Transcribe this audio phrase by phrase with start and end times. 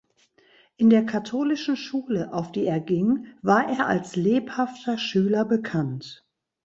[0.77, 6.25] In der katholischen Schule, auf die er ging, war er als lebhafter Schüler bekannt.